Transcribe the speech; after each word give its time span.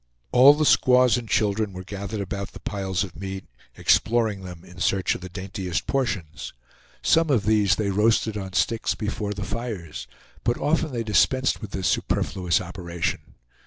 All 0.31 0.55
the 0.55 0.65
squaws 0.65 1.15
and 1.15 1.29
children 1.29 1.73
were 1.73 1.83
gathered 1.83 2.21
about 2.21 2.53
the 2.53 2.59
piles 2.59 3.03
of 3.03 3.15
meat, 3.15 3.45
exploring 3.77 4.41
them 4.41 4.65
in 4.65 4.79
search 4.79 5.13
of 5.13 5.21
the 5.21 5.29
daintiest 5.29 5.85
portions. 5.85 6.53
Some 7.03 7.29
of 7.29 7.45
these 7.45 7.75
they 7.75 7.91
roasted 7.91 8.35
on 8.35 8.53
sticks 8.53 8.95
before 8.95 9.33
the 9.35 9.43
fires, 9.45 10.07
but 10.43 10.57
often 10.57 10.91
they 10.91 11.03
dispensed 11.03 11.61
with 11.61 11.69
this 11.69 11.87
superfluous 11.87 12.59
operation. 12.59 13.35